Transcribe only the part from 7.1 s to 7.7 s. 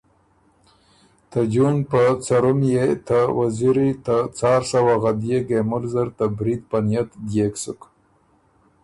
ديېک